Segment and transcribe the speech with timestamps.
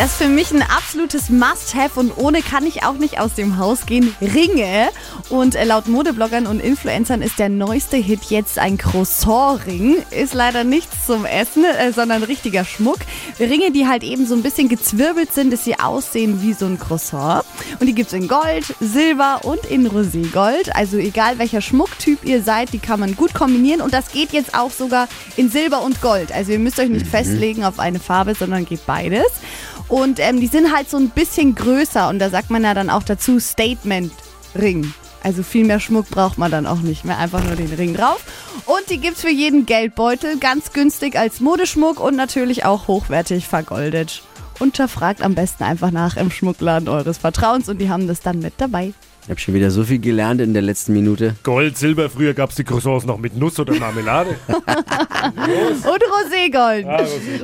[0.00, 3.58] Das ist für mich ein absolutes Must-Have und ohne kann ich auch nicht aus dem
[3.58, 4.16] Haus gehen.
[4.22, 4.88] Ringe.
[5.28, 9.98] Und äh, laut Modebloggern und Influencern ist der neueste Hit jetzt ein Croissant-Ring.
[10.10, 12.96] Ist leider nichts zum Essen, äh, sondern richtiger Schmuck.
[13.38, 16.78] Ringe, die halt eben so ein bisschen gezwirbelt sind, dass sie aussehen wie so ein
[16.78, 17.44] Croissant.
[17.78, 20.70] Und die gibt's in Gold, Silber und in Roségold.
[20.72, 23.82] Also egal welcher Schmucktyp ihr seid, die kann man gut kombinieren.
[23.82, 26.32] Und das geht jetzt auch sogar in Silber und Gold.
[26.32, 29.26] Also ihr müsst euch nicht festlegen auf eine Farbe, sondern geht beides.
[29.90, 32.90] Und ähm, die sind halt so ein bisschen größer und da sagt man ja dann
[32.90, 34.12] auch dazu Statement
[34.54, 34.94] Ring.
[35.22, 38.24] Also viel mehr Schmuck braucht man dann auch nicht mehr, einfach nur den Ring drauf.
[38.66, 44.22] Und die gibt's für jeden Geldbeutel, ganz günstig als Modeschmuck und natürlich auch hochwertig vergoldet.
[44.60, 48.54] Unterfragt am besten einfach nach im Schmuckladen eures Vertrauens und die haben das dann mit
[48.58, 48.94] dabei.
[49.24, 51.36] Ich habe schon wieder so viel gelernt in der letzten Minute.
[51.42, 54.36] Gold, Silber, früher gab es die Croissants noch mit Nuss oder Marmelade.
[54.48, 56.86] Und Roségold.
[56.86, 57.42] Ah, Roségold.